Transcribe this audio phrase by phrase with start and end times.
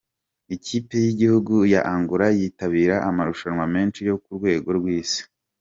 [0.55, 5.21] Ikipe y’igihugu ya Angola yitabira amarushanwa menshi yo ku rwego rw’isi.